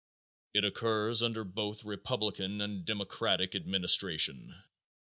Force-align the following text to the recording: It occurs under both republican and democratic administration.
It 0.55 0.63
occurs 0.65 1.21
under 1.21 1.43
both 1.43 1.85
republican 1.85 2.59
and 2.59 2.83
democratic 2.85 3.53
administration. 3.53 4.55